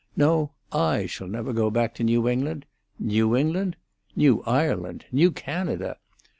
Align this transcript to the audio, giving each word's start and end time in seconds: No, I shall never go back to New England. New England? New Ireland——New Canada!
No, 0.17 0.53
I 0.71 1.05
shall 1.05 1.27
never 1.27 1.53
go 1.53 1.69
back 1.69 1.93
to 1.93 2.03
New 2.03 2.27
England. 2.27 2.65
New 2.97 3.35
England? 3.35 3.75
New 4.15 4.41
Ireland——New 4.47 5.29
Canada! 5.29 5.97